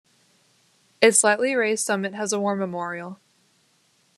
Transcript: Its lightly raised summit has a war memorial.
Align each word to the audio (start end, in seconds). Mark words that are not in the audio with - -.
Its 0.99 1.23
lightly 1.23 1.53
raised 1.53 1.85
summit 1.85 2.15
has 2.15 2.33
a 2.33 2.39
war 2.39 2.55
memorial. 2.55 3.19